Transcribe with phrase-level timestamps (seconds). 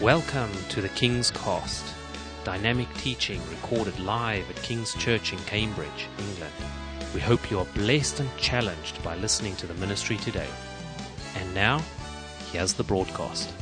[0.00, 1.84] Welcome to the King's Cast,
[2.42, 6.54] dynamic teaching recorded live at King's Church in Cambridge, England.
[7.12, 10.48] We hope you are blessed and challenged by listening to the ministry today.
[11.36, 11.82] And now,
[12.50, 13.52] here's the broadcast.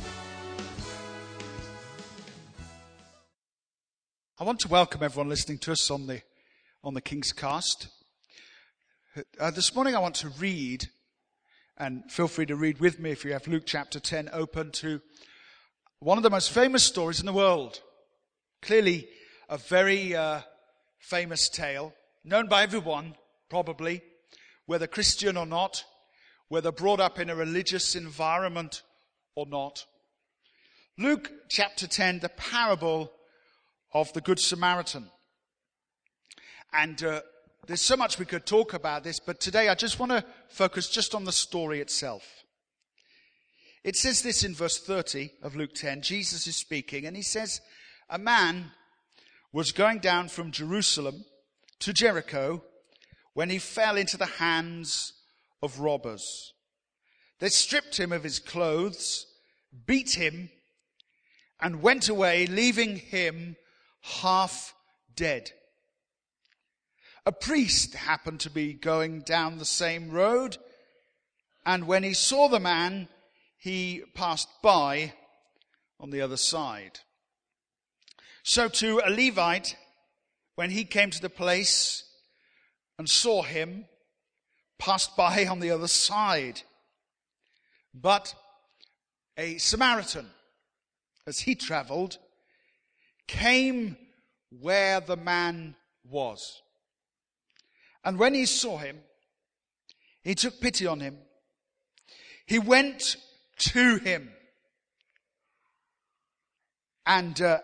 [4.39, 6.21] I want to welcome everyone listening to us on the
[6.85, 7.89] on the King's Cast.
[9.37, 10.87] Uh, this morning, I want to read,
[11.77, 15.01] and feel free to read with me if you have Luke chapter 10 open to
[15.99, 17.81] one of the most famous stories in the world.
[18.61, 19.07] Clearly,
[19.49, 20.41] a very uh,
[20.99, 23.15] famous tale, known by everyone,
[23.49, 24.01] probably,
[24.65, 25.83] whether Christian or not,
[26.47, 28.81] whether brought up in a religious environment
[29.35, 29.85] or not.
[30.97, 33.11] Luke chapter 10, the parable
[33.93, 35.09] of the Good Samaritan.
[36.71, 37.21] And uh,
[37.67, 40.87] there's so much we could talk about this, but today I just want to focus
[40.87, 42.23] just on the story itself.
[43.83, 46.01] It says this in verse 30 of Luke 10.
[46.01, 47.61] Jesus is speaking and he says,
[48.09, 48.71] a man
[49.53, 51.25] was going down from Jerusalem
[51.79, 52.63] to Jericho
[53.33, 55.13] when he fell into the hands
[55.61, 56.53] of robbers.
[57.39, 59.25] They stripped him of his clothes,
[59.85, 60.49] beat him,
[61.61, 63.55] and went away, leaving him
[64.01, 64.73] half
[65.15, 65.51] dead.
[67.25, 70.57] A priest happened to be going down the same road,
[71.65, 73.07] and when he saw the man,
[73.59, 75.13] he passed by
[75.99, 76.99] on the other side.
[78.43, 79.75] So to a Levite,
[80.55, 82.03] when he came to the place
[82.97, 83.85] and saw him,
[84.79, 86.61] passed by on the other side.
[87.93, 88.33] But
[89.37, 90.27] a Samaritan,
[91.27, 92.17] as he traveled,
[93.27, 93.97] came
[94.49, 96.61] where the man was.
[98.03, 98.99] And when he saw him,
[100.23, 101.17] he took pity on him.
[102.45, 103.17] He went
[103.59, 104.31] to him
[107.05, 107.59] and uh,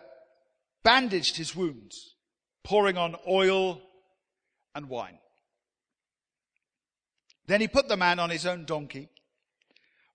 [0.84, 2.16] bandaged his wounds,
[2.64, 3.82] pouring on oil
[4.74, 5.20] and wine.
[7.48, 9.10] Then he put the man on his own donkey,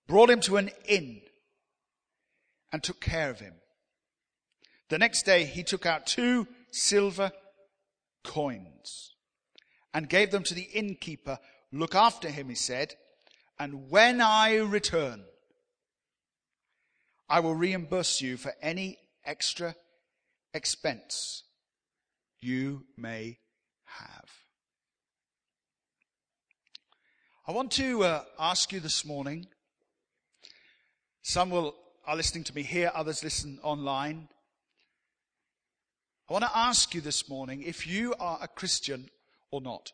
[0.07, 1.21] brought him to an inn,
[2.71, 3.53] and took care of him.
[4.89, 7.31] The next day he took out two silver
[8.23, 9.15] coins
[9.93, 11.39] and gave them to the innkeeper.
[11.71, 12.95] Look after him, he said,
[13.57, 15.23] and when I return,
[17.31, 19.73] I will reimburse you for any extra
[20.53, 21.43] expense
[22.41, 23.37] you may
[23.85, 24.29] have.
[27.47, 29.47] I want to uh, ask you this morning.
[31.21, 31.73] Some will
[32.05, 34.27] are listening to me here, others listen online.
[36.29, 39.09] I want to ask you this morning if you are a Christian
[39.51, 39.93] or not.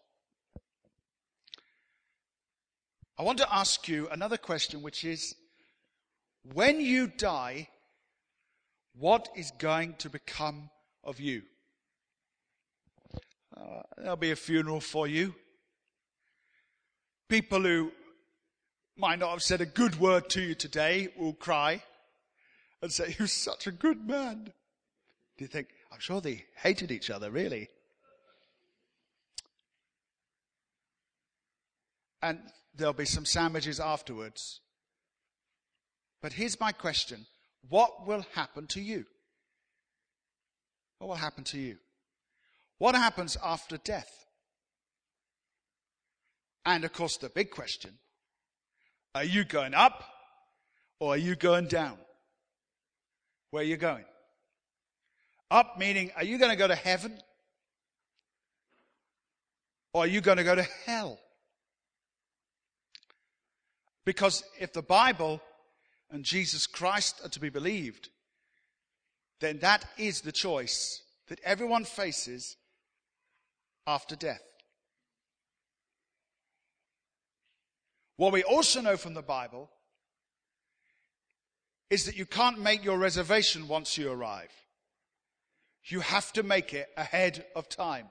[3.15, 5.35] I want to ask you another question, which is
[6.53, 7.69] when you die,
[8.97, 10.69] what is going to become
[11.03, 11.43] of you?
[13.55, 15.33] Uh, there'll be a funeral for you.
[17.29, 17.91] People who
[18.95, 21.83] might not have said a good word to you today will cry
[22.81, 24.51] and say, You're such a good man.
[25.37, 27.69] Do you think, I'm sure they hated each other, really?
[32.21, 32.39] And
[32.75, 34.61] there'll be some sandwiches afterwards.
[36.21, 37.25] But here's my question.
[37.69, 39.05] What will happen to you?
[40.99, 41.77] What will happen to you?
[42.79, 44.09] What happens after death?
[46.65, 47.91] And of course, the big question
[49.15, 50.03] are you going up
[50.99, 51.97] or are you going down?
[53.51, 54.05] Where are you going?
[55.49, 57.17] Up meaning, are you going to go to heaven?
[59.93, 61.17] Or are you going to go to hell?
[64.05, 65.41] Because if the Bible
[66.09, 68.09] and Jesus Christ are to be believed,
[69.39, 72.55] then that is the choice that everyone faces
[73.85, 74.41] after death.
[78.15, 79.69] What we also know from the Bible
[81.89, 84.51] is that you can't make your reservation once you arrive.
[85.85, 88.07] You have to make it ahead of time.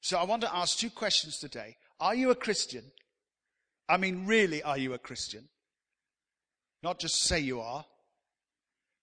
[0.00, 1.76] So I want to ask two questions today.
[2.00, 2.82] Are you a Christian?
[3.88, 5.48] I mean, really, are you a Christian?
[6.82, 7.84] Not just say you are,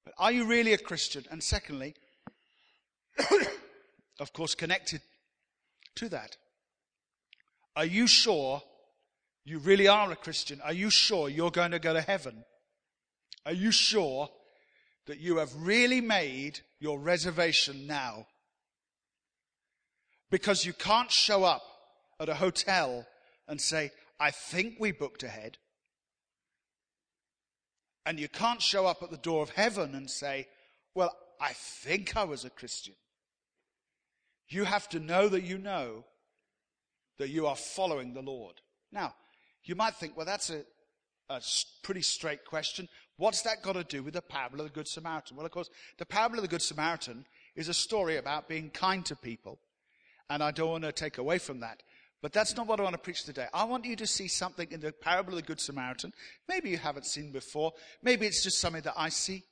[0.06, 1.26] but are you really a Christian?
[1.30, 1.96] And secondly,
[4.20, 5.02] of course, connected
[5.96, 6.38] to that,
[7.76, 8.62] are you sure
[9.46, 10.62] you really are a Christian?
[10.62, 12.44] Are you sure you're going to go to heaven?
[13.46, 14.30] Are you sure
[15.08, 18.28] that you have really made your reservation now?
[20.30, 21.64] Because you can't show up
[22.20, 23.06] at a hotel
[23.48, 25.58] and say, I think we booked ahead.
[28.06, 30.48] And you can't show up at the door of heaven and say,
[30.94, 32.94] Well, I think I was a Christian.
[34.48, 36.06] You have to know that you know
[37.18, 38.62] that you are following the Lord.
[38.92, 39.16] Now,
[39.64, 40.64] you might think, well, that's a,
[41.30, 41.42] a
[41.82, 42.88] pretty straight question.
[43.18, 45.36] What's that got to do with the parable of the Good Samaritan?
[45.36, 47.26] Well, of course, the parable of the Good Samaritan
[47.56, 49.60] is a story about being kind to people.
[50.30, 51.82] And I don't want to take away from that.
[52.22, 53.48] But that's not what I want to preach today.
[53.54, 56.14] I want you to see something in the parable of the Good Samaritan.
[56.48, 57.74] Maybe you haven't seen before.
[58.04, 59.44] Maybe it's just something that I see.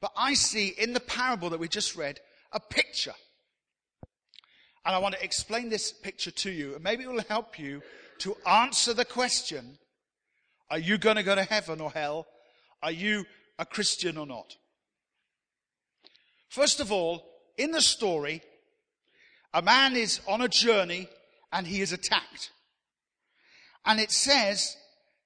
[0.00, 2.20] But I see in the parable that we just read
[2.52, 3.14] a picture.
[4.84, 6.74] And I want to explain this picture to you.
[6.74, 7.80] And maybe it will help you
[8.18, 9.78] to answer the question
[10.70, 12.26] Are you going to go to heaven or hell?
[12.82, 13.24] Are you
[13.58, 14.56] a Christian or not?
[16.50, 17.24] First of all,
[17.56, 18.42] in the story,
[19.54, 21.08] a man is on a journey
[21.56, 22.50] and he is attacked.
[23.86, 24.76] And it says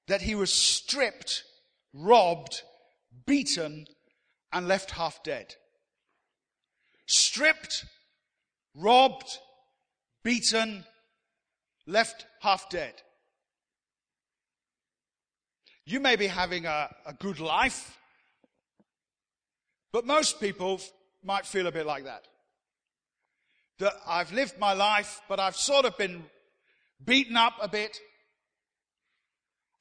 [0.07, 1.43] that he was stripped,
[1.93, 2.61] robbed,
[3.25, 3.85] beaten,
[4.53, 5.55] and left half dead.
[7.05, 7.83] Stripped,
[8.73, 9.39] robbed,
[10.23, 10.85] beaten,
[11.85, 12.93] left half dead.
[15.85, 17.97] You may be having a, a good life,
[19.91, 20.79] but most people
[21.25, 22.25] might feel a bit like that.
[23.81, 26.23] That I've lived my life, but I've sort of been
[27.03, 27.97] beaten up a bit.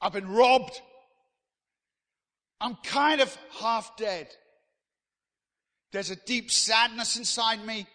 [0.01, 0.81] I've been robbed.
[2.63, 4.29] I'm kind of half dead.
[5.93, 7.87] There's a deep sadness inside me.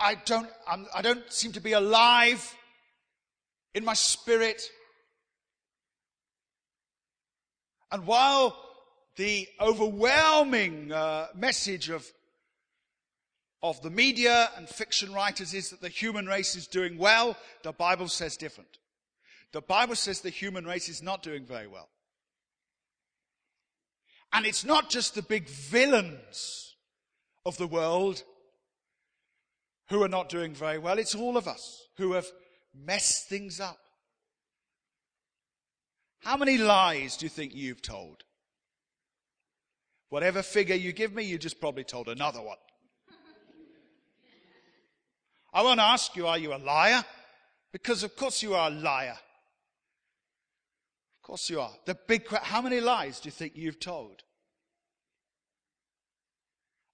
[0.00, 2.52] I don't, I'm, I do not seem to be alive
[3.72, 4.60] in my spirit.
[7.92, 8.56] And while
[9.14, 12.04] the overwhelming uh, message of,
[13.62, 17.72] of the media and fiction writers is that the human race is doing well, the
[17.72, 18.78] Bible says different.
[19.52, 21.88] The Bible says the human race is not doing very well.
[24.32, 26.76] And it's not just the big villains
[27.44, 28.22] of the world
[29.88, 30.98] who are not doing very well.
[30.98, 32.26] It's all of us who have
[32.74, 33.78] messed things up.
[36.20, 38.22] How many lies do you think you've told?
[40.10, 42.58] Whatever figure you give me, you just probably told another one.
[45.52, 47.04] I won't ask you, are you a liar?
[47.72, 49.16] Because of course you are a liar.
[51.18, 51.72] Of course you are.
[51.86, 54.22] The big, how many lies do you think you've told?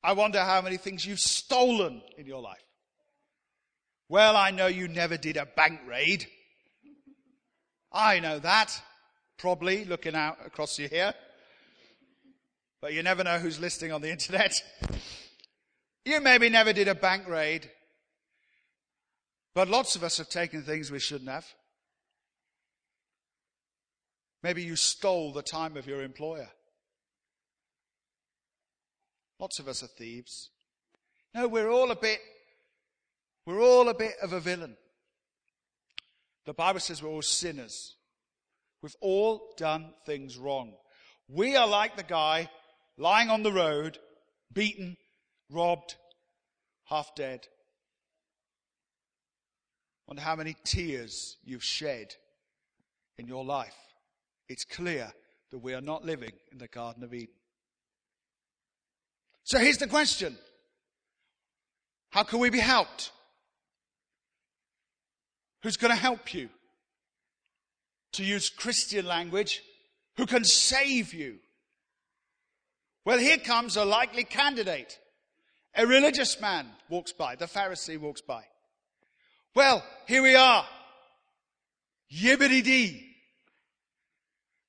[0.03, 2.63] I wonder how many things you've stolen in your life.
[4.09, 6.27] Well, I know you never did a bank raid.
[7.93, 8.81] I know that.
[9.39, 11.13] Probably looking out across you here.
[12.81, 14.63] But you never know who's listening on the internet.
[16.05, 17.69] You maybe never did a bank raid.
[19.57, 21.47] But lots of us have taken things we shouldn't have.
[24.43, 26.51] Maybe you stole the time of your employer.
[29.41, 30.51] Lots of us are thieves.
[31.35, 32.21] No, we're all a bit
[33.47, 34.77] we're all a bit of a villain.
[36.45, 37.95] The Bible says we're all sinners.
[38.83, 40.75] We've all done things wrong.
[41.29, 42.51] We are like the guy
[42.99, 43.97] lying on the road,
[44.53, 44.99] beaten,
[45.51, 45.95] robbed,
[46.85, 47.47] half dead.
[50.07, 52.15] Wonder how many tears you've shed
[53.19, 53.77] in your life.
[54.49, 55.13] It's clear
[55.51, 57.35] that we are not living in the Garden of Eden.
[59.45, 60.37] So here's the question.
[62.11, 63.13] How can we be helped?
[65.67, 66.49] who's going to help you.
[68.13, 69.63] To use Christian language,
[70.17, 71.39] who can save you.
[73.05, 74.97] Well, here comes a likely candidate.
[75.75, 77.35] A religious man walks by.
[77.35, 78.45] The Pharisee walks by.
[79.57, 80.67] Well, here we are.
[82.15, 83.17] Yibbity dee.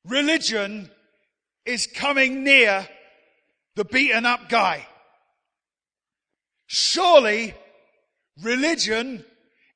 [0.06, 0.89] Religion
[1.65, 2.88] is coming near
[3.75, 4.88] the beaten up guy.
[6.67, 7.53] Surely
[8.41, 9.25] religion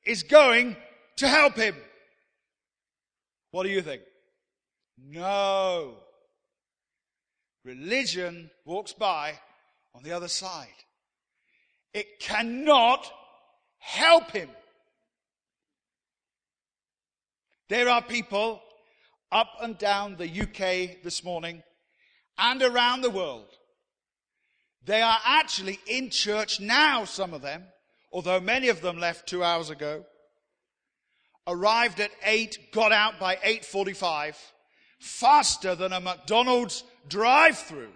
[0.05, 0.77] is going
[1.17, 1.75] to help him.
[3.51, 4.03] What do you think?
[4.97, 5.97] No.
[7.65, 9.33] Religion walks by
[9.93, 10.67] on the other side.
[11.93, 13.11] It cannot
[13.77, 14.49] help him.
[17.71, 18.61] There are people
[19.31, 21.63] up and down the UK this morning
[22.37, 23.47] and around the world.
[24.83, 27.63] They are actually in church now, some of them,
[28.11, 30.03] although many of them left two hours ago
[31.47, 34.35] arrived at 8, got out by 8.45,
[34.99, 37.93] faster than a McDonald's drive-through.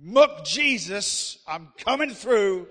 [0.00, 2.68] Muck Jesus, I'm coming through.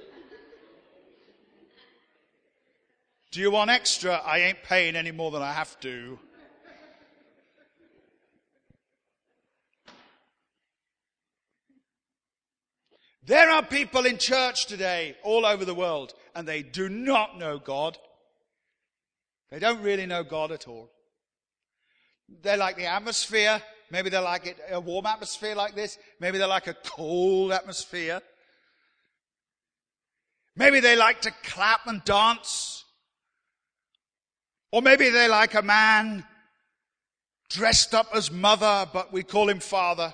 [3.32, 4.22] Do you want extra?
[4.26, 6.18] I ain't paying any more than I have to.
[13.28, 17.60] There are people in church today all over the world and they do not know
[17.60, 17.98] God.
[19.52, 20.90] They don't really know God at all.
[22.42, 23.62] They like the atmosphere.
[23.92, 25.98] Maybe they like it, a warm atmosphere like this.
[26.22, 28.22] Maybe they like a cold atmosphere.
[30.56, 32.86] Maybe they like to clap and dance.
[34.72, 36.26] Or maybe they're like a man
[37.50, 40.14] dressed up as mother, but we call him father.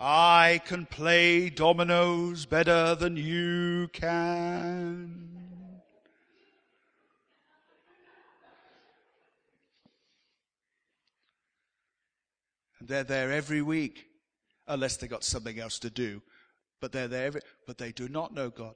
[0.00, 5.28] I can play dominoes better than you can.
[12.80, 14.06] And they're there every week,
[14.66, 16.22] unless they got something else to do.
[16.80, 18.74] But they're there, every, but they do not know God.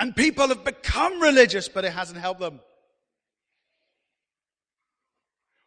[0.00, 2.60] And people have become religious, but it hasn't helped them.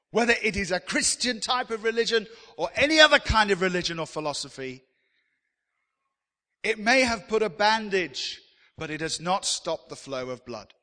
[0.09, 2.25] Whether it is a Christian type of religion
[2.57, 4.83] or any other kind of religion or philosophy,
[6.63, 8.41] it may have put a bandage,
[8.75, 10.73] but it has not stopped the flow of blood.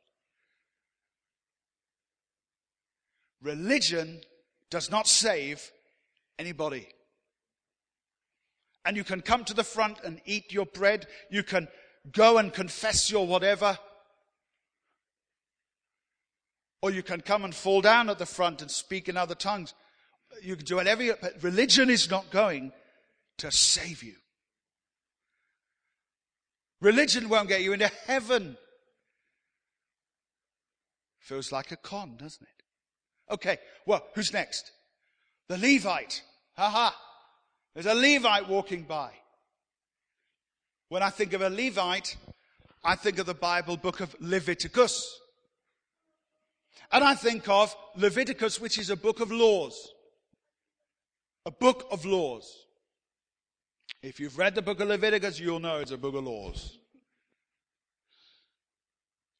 [3.43, 4.21] Religion
[4.71, 5.73] does not save
[6.39, 6.87] anybody.
[8.85, 11.09] And you can come to the front and eat your bread.
[11.31, 11.67] You can
[12.13, 13.79] go and confess your whatever.
[16.83, 19.75] Or you can come and fall down at the front and speak in other tongues.
[20.43, 22.73] You can do whatever you, but religion is not going
[23.39, 24.15] to save you.
[26.81, 28.57] Religion won't get you into heaven.
[31.19, 33.33] Feels like a con, doesn't it?
[33.35, 34.73] Okay, well, who's next?
[35.49, 36.23] The Levite.
[36.57, 36.97] Ha ha.
[37.75, 39.11] There's a Levite walking by.
[40.91, 42.17] When I think of a Levite,
[42.83, 45.21] I think of the Bible book of Leviticus.
[46.91, 49.93] And I think of Leviticus, which is a book of laws.
[51.47, 52.53] A book of laws.
[54.03, 56.77] If you've read the book of Leviticus, you'll know it's a book of laws.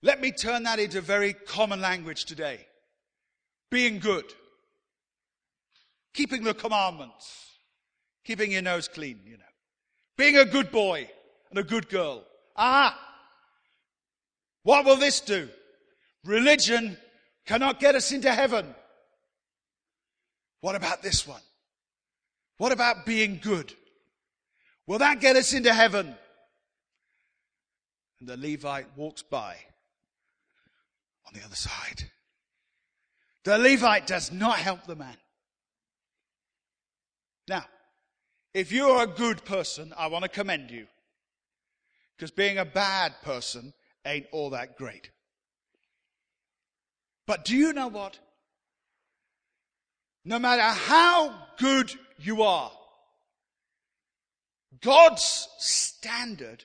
[0.03, 2.65] Let me turn that into very common language today.
[3.73, 4.27] Being good.
[6.15, 7.57] Keeping the commandments.
[8.25, 9.45] Keeping your nose clean, you know.
[10.17, 11.11] Being a good boy
[11.51, 12.25] and a good girl.
[12.57, 12.99] Ah!
[14.63, 15.49] What will this do?
[16.25, 16.97] Religion
[17.47, 18.75] cannot get us into heaven.
[20.61, 21.41] What about this one?
[22.59, 23.73] What about being good?
[24.87, 26.15] Will that get us into heaven?
[28.21, 29.57] And the Levite walks by
[31.27, 32.11] on the other side.
[33.45, 35.17] The Levite does not help the man.
[37.49, 37.65] Now,
[38.53, 40.87] if you're a good person, I want to commend you.
[42.21, 43.73] Because being a bad person
[44.05, 45.11] ain't all that great.
[47.27, 48.19] But do you know what?
[50.27, 52.71] No matter how good you are,
[54.83, 56.63] God's standard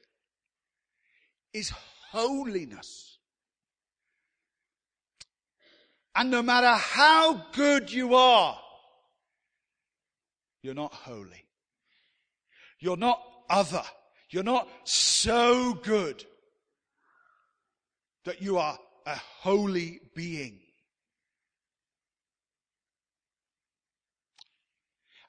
[1.54, 1.72] is
[2.12, 3.18] holiness.
[6.18, 8.60] And no matter how good you are,
[10.62, 11.46] you're not holy.
[12.78, 13.84] You're not other.
[14.36, 16.26] You're not so good
[18.26, 20.60] that you are a holy being.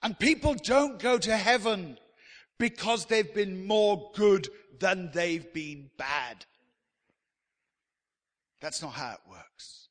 [0.02, 1.98] And people don't go to heaven
[2.58, 4.48] because they've been more good
[4.80, 6.44] than they've been bad.
[8.60, 9.86] That's not how it works.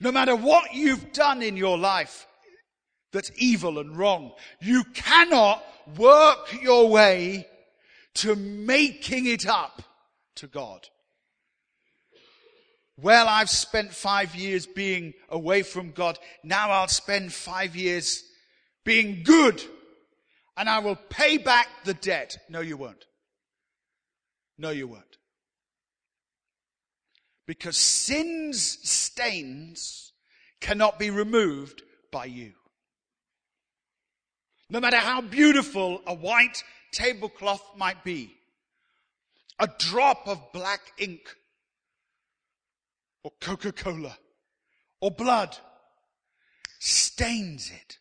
[0.00, 2.26] No matter what you've done in your life
[3.12, 5.64] that's evil and wrong, you cannot
[5.96, 7.46] work your way
[8.18, 9.82] to making it up
[10.36, 10.88] to God.
[12.96, 16.18] Well, I've spent five years being away from God.
[16.42, 18.24] Now I'll spend five years
[18.84, 19.62] being good
[20.56, 22.38] and I will pay back the debt.
[22.48, 23.04] No, you won't.
[24.58, 25.04] No, you won't.
[27.46, 30.12] Because sin's stains
[30.60, 32.54] cannot be removed by you.
[34.68, 38.34] No matter how beautiful a white tablecloth might be,
[39.58, 41.34] a drop of black ink
[43.24, 44.16] or Coca Cola
[45.00, 45.56] or blood
[46.78, 47.98] stains it.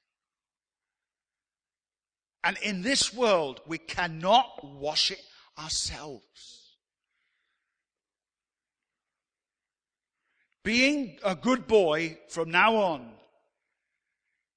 [2.44, 5.22] And in this world, we cannot wash it
[5.60, 6.78] ourselves.
[10.64, 13.12] Being a good boy from now on,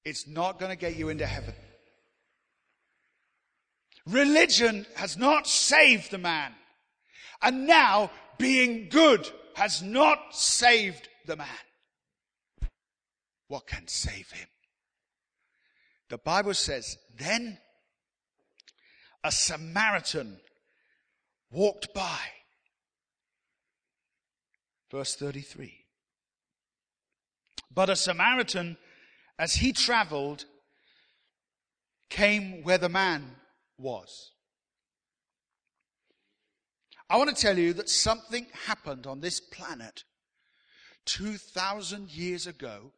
[0.05, 1.53] it's not going to get you into heaven.
[4.07, 6.53] Religion has not saved the man.
[7.41, 11.47] And now being good has not saved the man.
[13.47, 14.47] What can save him?
[16.09, 17.57] The Bible says, then
[19.23, 20.39] a Samaritan
[21.51, 22.19] walked by.
[24.89, 25.85] Verse 33.
[27.73, 28.77] But a Samaritan,
[29.39, 30.45] as he traveled,
[32.09, 33.35] came where the man
[33.81, 34.31] was.
[37.09, 40.05] I want to tell you that something happened on this planet
[41.05, 42.93] 2,000 years ago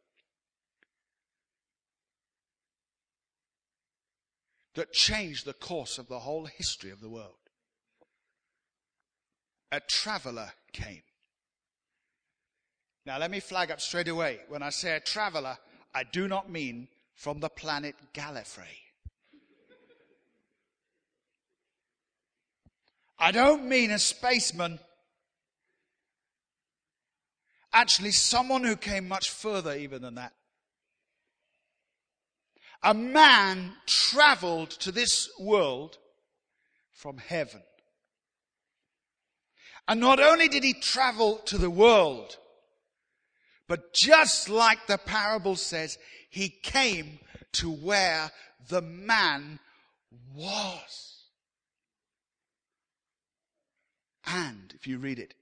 [4.74, 7.34] that changed the course of the whole history of the world.
[9.72, 11.02] A traveler came.
[13.06, 14.40] Now, let me flag up straight away.
[14.48, 15.58] When I say a traveler,
[15.94, 18.83] I do not mean from the planet Gallifrey.
[23.18, 24.78] I don't mean a spaceman.
[27.72, 30.32] Actually, someone who came much further even than that.
[32.82, 35.98] A man traveled to this world
[36.92, 37.62] from heaven.
[39.88, 42.36] And not only did he travel to the world,
[43.68, 45.98] but just like the parable says,
[46.30, 47.18] he came
[47.52, 48.30] to where
[48.68, 49.58] the man
[50.34, 51.13] was.
[54.26, 55.34] And, if you read it,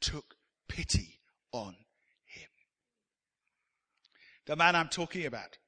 [0.00, 0.36] took
[0.68, 1.20] pity
[1.52, 1.76] on
[2.24, 2.48] him.
[4.46, 5.58] The man I'm talking about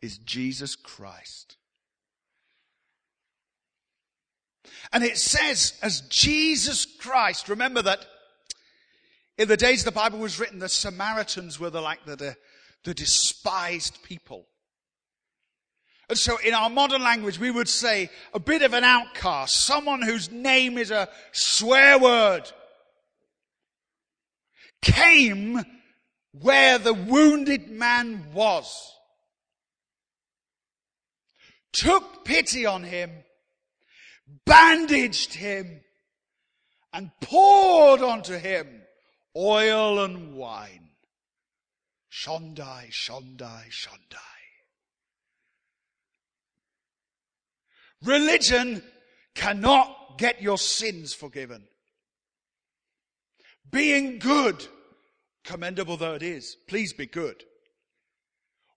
[0.00, 1.56] is Jesus Christ.
[4.92, 8.06] And it says, as Jesus Christ, remember that
[9.38, 12.36] in the days the Bible was written, the Samaritans were the, like the, the,
[12.84, 14.46] the despised people.
[16.08, 20.02] And so in our modern language, we would say a bit of an outcast, someone
[20.02, 22.50] whose name is a swear word,
[24.82, 25.64] came
[26.32, 28.92] where the wounded man was,
[31.72, 33.10] took pity on him,
[34.44, 35.80] bandaged him,
[36.92, 38.82] and poured onto him
[39.36, 40.90] oil and wine.
[42.10, 44.35] Shondai, Shondai, Shondai.
[48.06, 48.82] Religion
[49.34, 51.64] cannot get your sins forgiven.
[53.70, 54.66] Being good,
[55.44, 57.42] commendable though it is, please be good,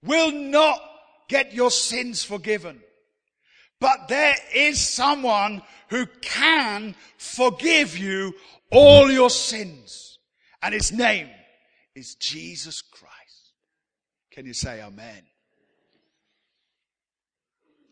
[0.03, 0.81] will not
[1.29, 2.81] get your sins forgiven.
[3.79, 8.33] But there is someone who can forgive you
[8.71, 10.17] all your sins.
[10.61, 11.29] And his name
[11.95, 13.53] is Jesus Christ.
[14.31, 15.23] Can you say amen?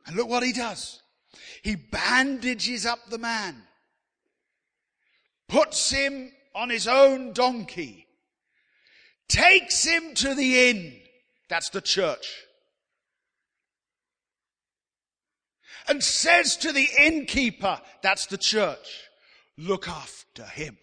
[0.06, 1.02] And look what he does.
[1.62, 3.56] He bandages up the man,
[5.48, 8.08] puts him on his own donkey,
[9.28, 10.94] takes him to the inn.
[11.50, 12.44] That's the church.
[15.88, 19.08] And says to the innkeeper, that's the church,
[19.58, 20.78] look after him.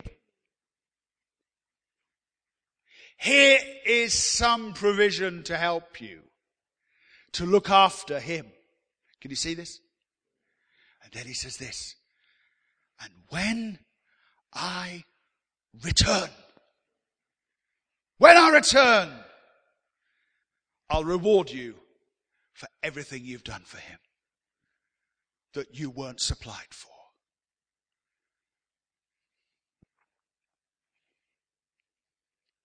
[3.19, 6.21] Here is some provision to help you
[7.33, 8.47] to look after him.
[9.21, 9.81] Can you see this?
[11.14, 11.94] Then he says this,
[13.00, 13.79] and when
[14.53, 15.05] I
[15.85, 16.29] return,
[18.18, 19.11] when I return,
[20.90, 21.77] I'll reward you
[22.53, 23.98] for everything you've done for him
[25.55, 26.90] that you weren't supplied for.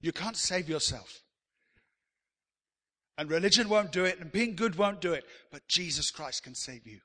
[0.02, 1.22] You can't save yourself.
[3.16, 6.56] And religion won't do it, and being good won't do it, but Jesus Christ can
[6.56, 7.02] save you.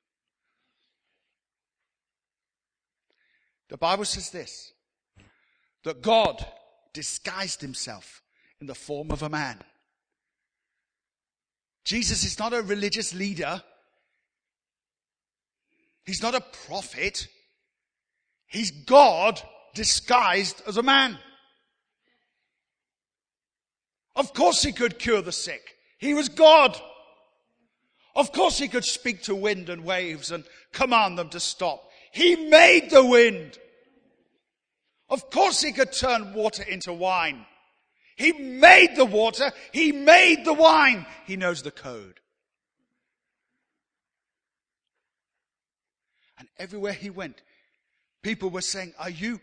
[3.69, 4.73] The Bible says this
[5.85, 6.45] that God
[6.93, 8.23] disguised himself
[8.61, 9.59] in the form of a man.
[11.85, 13.63] Jesus is not a religious leader.
[16.07, 17.29] He's not a prophet.
[18.47, 19.41] He's God
[19.75, 21.19] disguised as a man.
[24.17, 25.77] Of course he could cure the sick.
[25.99, 26.79] He was God.
[28.15, 31.91] Of course he could speak to wind and waves and command them to stop.
[32.15, 33.59] He made the wind.
[35.09, 37.45] Of course he could turn water into wine.
[38.17, 39.51] He made the water.
[39.73, 41.07] He made the wine.
[41.27, 42.21] He knows the code.
[46.39, 47.43] And everywhere he went,
[48.23, 49.41] people were saying, are you,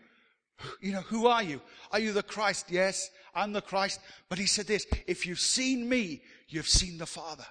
[0.80, 1.60] you know, who are you?
[1.90, 2.70] Are you the Christ?
[2.70, 3.10] Yes.
[3.34, 4.00] I'm the Christ.
[4.30, 7.46] But he said this, if you've seen me, you've seen the Father.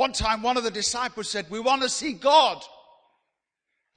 [0.00, 2.64] One time, one of the disciples said, we want to see God.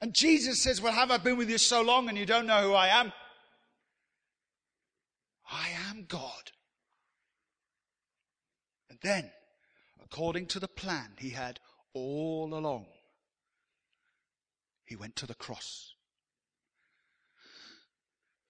[0.02, 2.60] And Jesus says, well, have I been with you so long and you don't know
[2.60, 3.10] who I am?
[5.50, 6.50] I am God.
[8.90, 9.30] And then,
[10.04, 11.58] according to the plan he had
[11.94, 12.84] all along,
[14.84, 15.94] he went to the cross.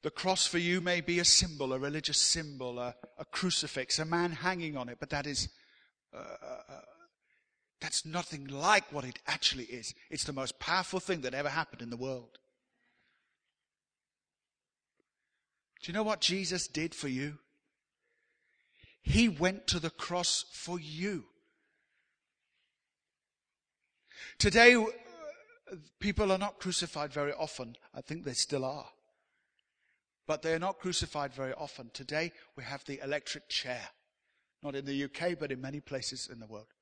[0.02, 4.04] The cross for you may be a symbol, a religious symbol, a, a crucifix, a
[4.04, 5.50] man hanging on it, but that is,
[6.12, 6.80] uh, uh, uh,
[7.84, 9.92] that's nothing like what it actually is.
[10.08, 12.38] It's the most powerful thing that ever happened in the world.
[15.82, 17.40] Do you know what Jesus did for you?
[19.02, 21.24] He went to the cross for you.
[24.38, 24.86] Today, uh,
[26.00, 27.76] people are not crucified very often.
[27.94, 28.88] I think they still are.
[30.26, 31.90] But they are not crucified very often.
[31.92, 33.90] Today we have the electric chair.
[34.62, 36.73] Not in the UK, but in many places in the world.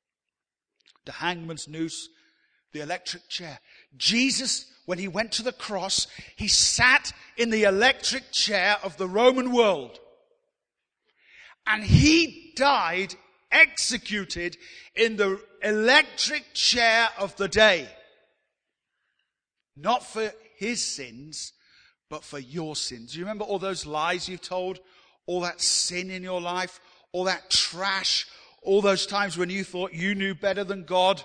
[1.04, 2.08] The hangman's noose,
[2.72, 3.58] the electric chair.
[3.96, 9.08] Jesus, when he went to the cross, he sat in the electric chair of the
[9.08, 9.98] Roman world.
[11.66, 13.14] And he died
[13.52, 14.56] executed
[14.96, 17.88] in the electric chair of the day.
[19.76, 21.52] Not for his sins,
[22.10, 23.16] but for your sins.
[23.16, 24.80] You remember all those lies you've told?
[25.26, 26.80] All that sin in your life?
[27.12, 28.26] All that trash?
[28.62, 31.22] All those times when you thought you knew better than God?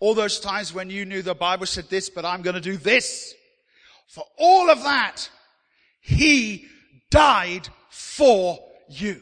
[0.00, 2.76] All those times when you knew the Bible said this, but I'm going to do
[2.76, 3.34] this?
[4.06, 5.28] For all of that,
[6.00, 6.66] He
[7.10, 8.58] died for
[8.88, 9.20] you.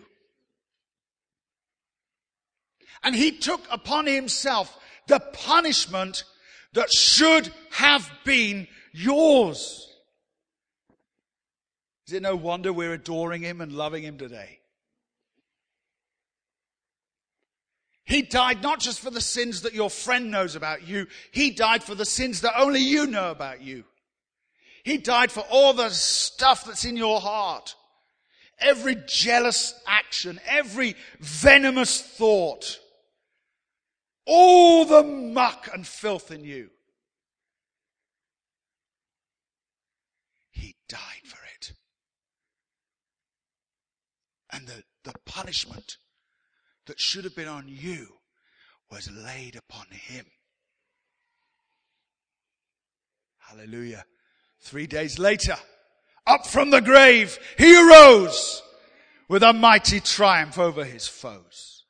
[3.03, 6.25] And He took upon Himself the punishment
[6.73, 9.89] that should have been yours.
[12.07, 14.59] Is it no wonder we're adoring him and loving him today?
[18.13, 21.83] He died not just for the sins that your friend knows about you, he died
[21.83, 23.85] for the sins that only you know about you.
[24.85, 27.75] He died for all the stuff that's in your heart.
[28.59, 32.81] Every jealous action, every venomous thought,
[34.27, 36.69] all the muck and filth in you.
[40.51, 41.73] He died for it.
[44.51, 45.97] And the, the punishment
[46.93, 48.07] that should have been on you
[48.91, 50.27] was laid upon him.
[53.39, 54.05] Hallelujah.
[54.61, 55.57] Three days later,
[56.27, 58.63] up from the grave, he arose
[59.27, 61.85] with a mighty triumph over his foes.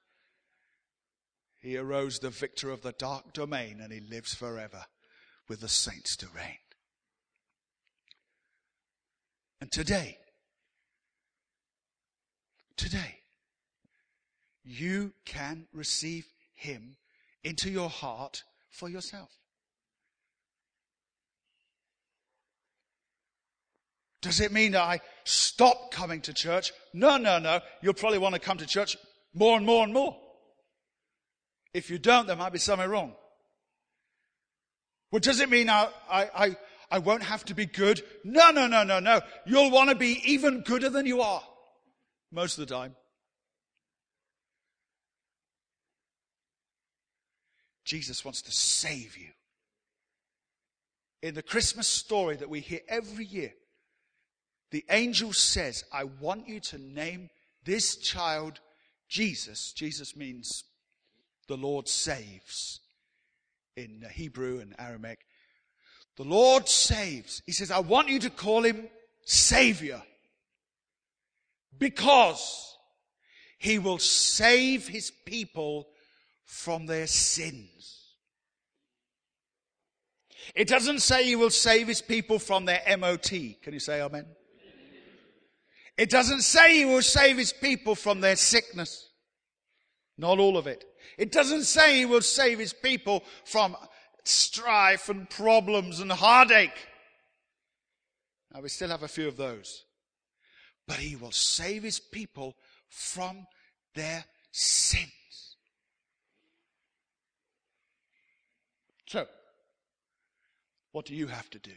[1.58, 4.84] He arose the victor of the dark domain and he lives forever
[5.48, 6.58] with the saints to reign.
[9.60, 10.18] And today,
[12.76, 13.21] today,
[14.64, 16.96] you can receive Him
[17.44, 19.30] into your heart for yourself.
[24.22, 26.72] Does it mean that I stop coming to church?
[26.94, 27.60] No, no, no.
[27.82, 28.96] You'll probably want to come to church
[29.34, 30.16] more and more and more.
[31.74, 33.14] If you don't, there might be something wrong.
[35.10, 36.56] Well, does it mean I, I, I,
[36.90, 38.02] I won't have to be good?
[38.24, 39.20] No, no, no, no, no.
[39.44, 41.42] You'll want to be even gooder than you are
[42.30, 42.94] most of the time.
[47.92, 49.28] Jesus wants to save you.
[51.20, 53.52] In the Christmas story that we hear every year,
[54.70, 57.28] the angel says, I want you to name
[57.66, 58.60] this child
[59.10, 59.74] Jesus.
[59.74, 60.64] Jesus means
[61.48, 62.80] the Lord saves
[63.76, 65.18] in Hebrew and Aramaic.
[66.16, 67.42] The Lord saves.
[67.44, 68.88] He says, I want you to call him
[69.26, 70.00] Savior
[71.78, 72.74] because
[73.58, 75.88] he will save his people
[76.52, 78.14] from their sins.
[80.54, 83.30] It doesn't say he will save his people from their MOT.
[83.30, 84.26] Can you say amen?
[85.96, 89.08] It doesn't say he will save his people from their sickness.
[90.18, 90.84] Not all of it.
[91.16, 93.76] It doesn't say he will save his people from
[94.24, 96.88] strife and problems and heartache.
[98.52, 99.84] Now we still have a few of those
[100.86, 102.56] but he will save his people
[102.88, 103.46] from
[103.94, 105.56] their sins.
[109.06, 109.26] So,
[110.92, 111.72] what do you have to do?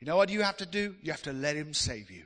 [0.00, 0.96] You know what you have to do?
[1.02, 2.24] You have to let him save you.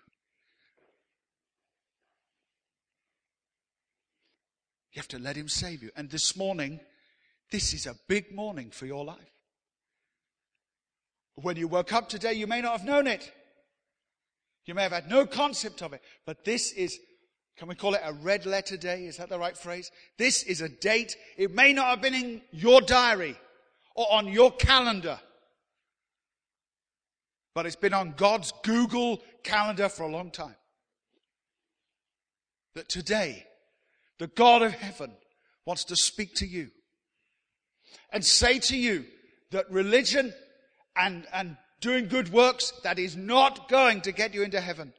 [4.92, 5.90] You have to let him save you.
[5.94, 6.80] And this morning,
[7.50, 9.18] this is a big morning for your life.
[11.34, 13.30] When you woke up today, you may not have known it.
[14.64, 16.98] You may have had no concept of it, but this is,
[17.58, 19.04] can we call it a red letter day?
[19.04, 19.90] Is that the right phrase?
[20.18, 21.14] This is a date.
[21.36, 23.36] It may not have been in your diary
[23.96, 25.18] or on your calendar,
[27.54, 30.54] but it's been on God's Google calendar for a long time.
[32.74, 33.46] That today,
[34.18, 35.12] the God of heaven,
[35.64, 36.70] wants to speak to you
[38.12, 39.04] and say to you
[39.50, 40.32] that religion
[40.94, 44.92] and, and doing good works, that is not going to get you into heaven.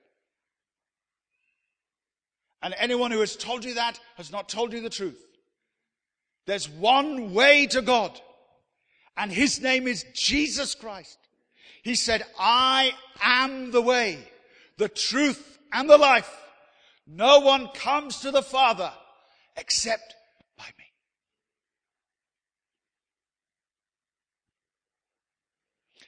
[2.62, 5.20] And anyone who has told you that has not told you the truth.
[6.46, 8.20] There's one way to God,
[9.18, 11.18] and his name is Jesus Christ.
[11.82, 14.20] He said, I am the way,
[14.78, 16.32] the truth, and the life.
[17.08, 18.92] No one comes to the Father
[19.56, 20.16] except
[20.58, 20.86] by me.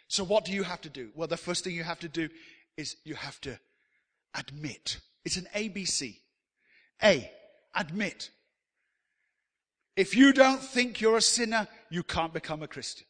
[0.08, 1.10] So what do you have to do?
[1.16, 2.30] Well, the first thing you have to do
[2.78, 3.60] is you have to
[4.36, 5.00] admit.
[5.24, 6.18] It's an ABC.
[7.04, 7.32] A,
[7.76, 8.30] admit.
[9.96, 13.06] If you don't think you're a sinner, you can't become a Christian.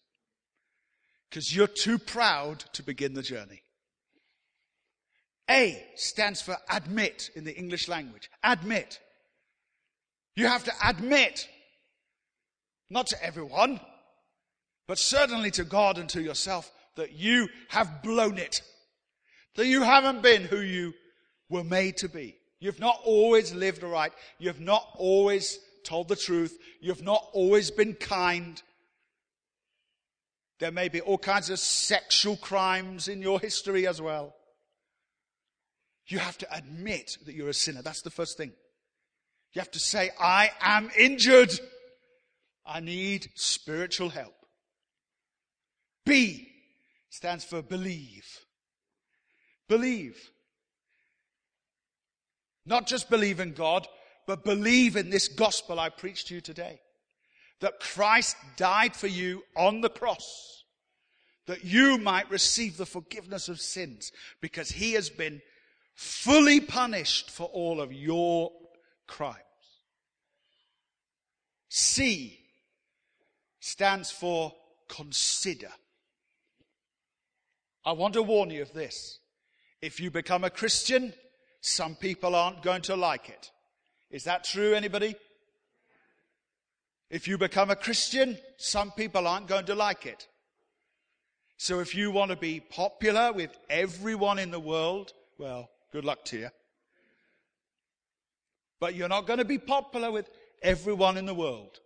[1.30, 3.62] Because you're too proud to begin the journey.
[5.50, 8.30] A stands for admit in the English language.
[8.44, 9.00] Admit.
[10.36, 11.48] You have to admit,
[12.90, 13.80] not to everyone,
[14.88, 18.62] but certainly to God and to yourself, that you have blown it.
[19.56, 20.94] That you haven't been who you
[21.50, 22.38] were made to be.
[22.60, 24.12] You've not always lived right.
[24.38, 26.58] You've not always told the truth.
[26.82, 28.62] You've not always been kind.
[30.60, 34.36] There may be all kinds of sexual crimes in your history as well.
[36.08, 37.82] You have to admit that you're a sinner.
[37.82, 38.52] That's the first thing.
[39.54, 41.52] You have to say, I am injured.
[42.66, 44.36] I need spiritual help.
[46.06, 46.48] B
[47.10, 48.28] stands for believe.
[49.68, 50.18] Believe.
[52.66, 53.88] Not just believe in God,
[54.28, 56.80] but believe in this gospel I preached to you today.
[57.60, 60.64] That Christ died for you on the cross.
[61.46, 65.42] That you might receive the forgiveness of sins because he has been
[65.96, 68.52] fully punished for all of your
[69.08, 69.38] crimes.
[71.70, 72.40] C
[73.60, 74.54] stands for
[74.88, 75.72] consider.
[77.86, 79.20] I want to warn you of this.
[79.82, 81.14] If you become a Christian,
[81.62, 83.52] some people aren't going to like it.
[84.10, 85.16] Is that true, anybody?
[87.10, 90.28] If you become a Christian, some people aren't going to like it.
[91.58, 96.24] So if you want to be popular with everyone in the world, well, good luck
[96.26, 96.50] to you.
[98.80, 100.30] But you're not going to be popular with
[100.62, 101.80] everyone in the world.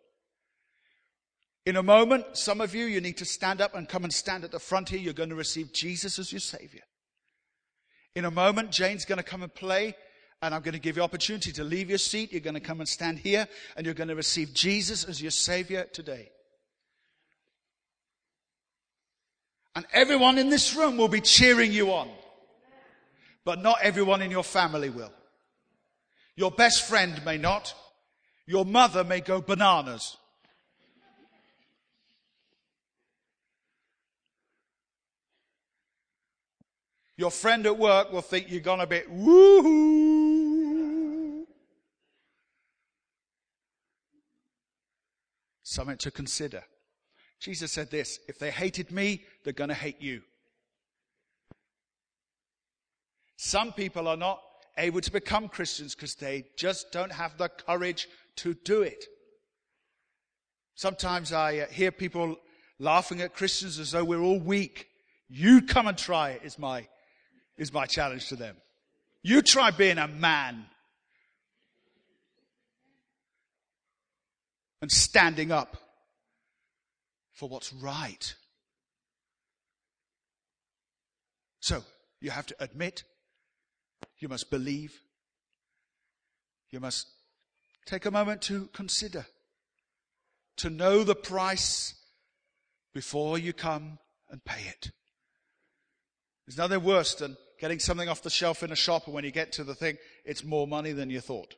[1.65, 4.43] In a moment, some of you, you need to stand up and come and stand
[4.43, 4.99] at the front here.
[4.99, 6.83] You're going to receive Jesus as your Savior.
[8.15, 9.95] In a moment, Jane's going to come and play,
[10.43, 12.33] and I'm going to give you opportunity to leave your seat.
[12.33, 15.31] You're going to come and stand here, and you're going to receive Jesus as your
[15.31, 16.29] Savior today.
[19.73, 22.09] And everyone in this room will be cheering you on.
[23.45, 25.13] But not everyone in your family will.
[26.35, 27.73] Your best friend may not.
[28.45, 30.17] Your mother may go bananas.
[37.15, 40.22] Your friend at work will think you're gone a bit woohoo.
[45.73, 46.63] Something to consider.
[47.39, 50.21] Jesus said this if they hated me, they're going to hate you.
[53.37, 54.39] Some people are not
[54.77, 59.05] able to become Christians because they just don't have the courage to do it.
[60.75, 62.35] Sometimes I uh, hear people
[62.77, 64.89] laughing at Christians as though we're all weak.
[65.27, 66.87] You come and try it, is my
[67.57, 68.57] is my challenge to them.
[69.23, 70.67] You try being a man
[74.83, 75.77] and standing up
[77.31, 78.35] for what's right.
[81.61, 81.85] So,
[82.19, 83.05] you have to admit,
[84.19, 84.93] you must believe,
[86.69, 87.07] you must
[87.85, 89.25] take a moment to consider,
[90.57, 91.95] to know the price
[92.93, 94.91] before you come and pay it.
[96.45, 99.31] There's nothing worse than getting something off the shelf in a shop, and when you
[99.31, 101.55] get to the thing, it's more money than you thought.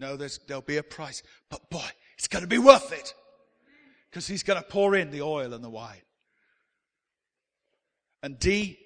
[0.00, 1.22] No, there'll be a price.
[1.50, 1.86] But boy,
[2.16, 3.14] it's going to be worth it.
[4.10, 6.02] Because he's going to pour in the oil and the wine.
[8.22, 8.78] And D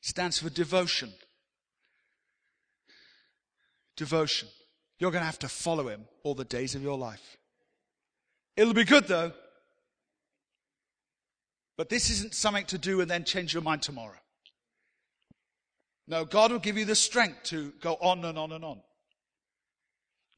[0.00, 1.12] stands for devotion.
[3.96, 4.48] Devotion.
[4.98, 7.36] You're going to have to follow him all the days of your life.
[8.56, 9.32] It'll be good though.
[11.76, 14.18] But this isn't something to do and then change your mind tomorrow.
[16.06, 18.80] No, God will give you the strength to go on and on and on.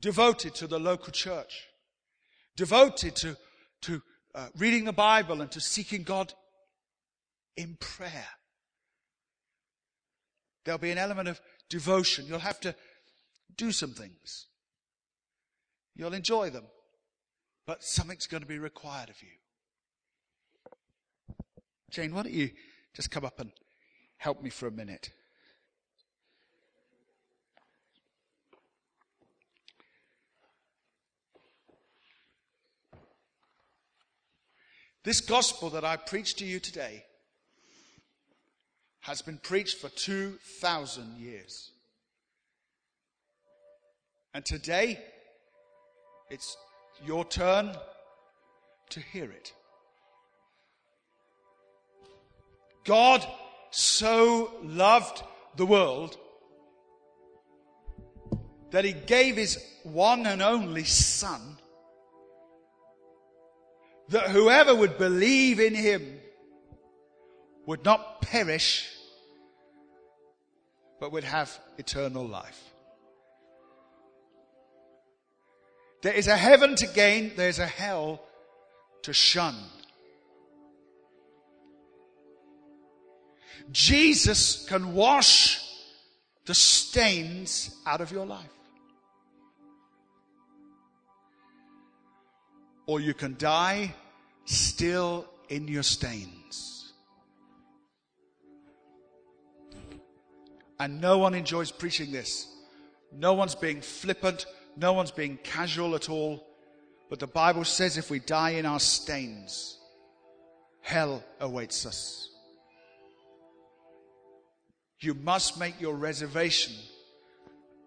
[0.05, 1.67] Devoted to the local church.
[2.57, 3.39] Devoted to,
[3.81, 4.03] to
[4.35, 6.35] uh, reading the Bible and to seeking God
[7.57, 8.29] in prayer.
[10.63, 11.41] There'll be an element of
[11.71, 12.27] devotion.
[12.29, 12.75] You'll have to
[13.57, 14.49] do some things.
[15.97, 16.67] You'll enjoy them,
[17.67, 19.31] but something's going to be required of you.
[21.91, 22.51] Jane, why don't you
[22.95, 23.53] just come up and
[24.19, 25.13] help me for a minute?
[35.05, 37.05] This gospel that I preach to you today
[39.01, 41.73] has been preached for 2,000 years.
[44.33, 44.99] And today,
[46.31, 46.57] it's
[47.05, 47.77] your turn
[48.91, 49.53] to hear it.
[52.87, 53.27] God
[53.71, 55.23] so loved
[55.57, 56.17] the world
[58.71, 61.59] that he gave his one and only Son
[64.09, 66.21] that whoever would believe in him
[67.67, 68.91] would not perish,
[71.01, 72.63] but would have eternal life.
[76.03, 78.21] There is a heaven to gain, there's a hell
[79.03, 79.55] to shun.
[83.71, 85.63] Jesus can wash
[86.45, 88.51] the stains out of your life.
[92.87, 93.95] Or you can die
[94.45, 96.93] still in your stains.
[100.79, 102.49] And no one enjoys preaching this.
[103.13, 104.47] No one's being flippant.
[104.77, 106.47] No one's being casual at all.
[107.09, 109.79] But the Bible says if we die in our stains,
[110.81, 112.29] hell awaits us.
[115.01, 116.75] You must make your reservation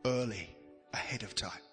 [0.06, 0.56] early,
[0.94, 1.67] ahead of time.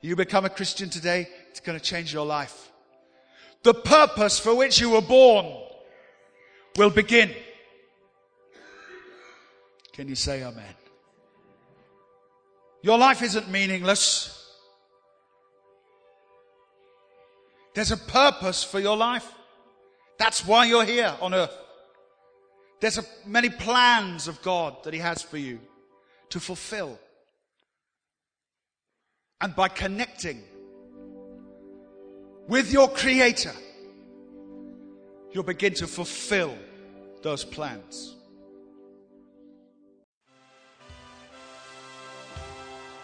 [0.00, 2.70] You become a Christian today, it's going to change your life.
[3.62, 5.46] The purpose for which you were born
[6.76, 7.32] will begin.
[9.92, 10.74] Can you say amen?
[12.82, 14.32] Your life isn't meaningless.
[17.74, 19.26] There's a purpose for your life.
[20.18, 21.56] That's why you're here on earth.
[22.80, 25.58] There's a, many plans of God that He has for you
[26.30, 26.98] to fulfill.
[29.40, 30.42] And by connecting
[32.48, 33.52] with your Creator,
[35.32, 36.56] you'll begin to fulfill
[37.22, 38.14] those plans.